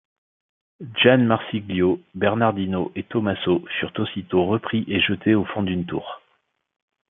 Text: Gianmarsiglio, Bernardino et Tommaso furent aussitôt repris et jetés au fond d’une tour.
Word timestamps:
Gianmarsiglio, 0.95 2.01
Bernardino 2.15 2.91
et 2.95 3.03
Tommaso 3.07 3.61
furent 3.79 3.93
aussitôt 3.99 4.47
repris 4.47 4.83
et 4.87 4.99
jetés 4.99 5.35
au 5.35 5.45
fond 5.45 5.61
d’une 5.61 5.85
tour. 5.85 6.23